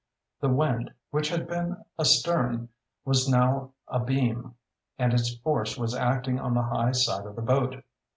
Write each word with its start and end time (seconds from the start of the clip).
The 0.39 0.49
wind, 0.49 0.89
which 1.11 1.29
had 1.29 1.47
been 1.47 1.77
astern, 1.99 2.69
was 3.05 3.29
now 3.29 3.73
abeam 3.87 4.55
and 4.97 5.13
its 5.13 5.35
force 5.35 5.77
was 5.77 5.93
acting 5.93 6.39
on 6.39 6.55
the 6.55 6.63
high 6.63 6.93
side 6.93 7.27
of 7.27 7.35
the 7.35 7.43
boat. 7.43 7.83